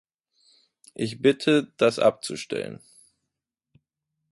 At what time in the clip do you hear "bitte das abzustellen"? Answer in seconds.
1.21-2.81